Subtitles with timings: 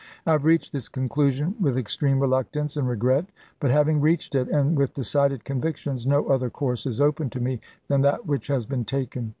[0.25, 3.25] I have reached this conclusion with ex treme reluctance and regret;
[3.59, 7.61] but having reached it, and with decided convictions, no other course is open to me
[7.87, 9.29] than that which has been taken.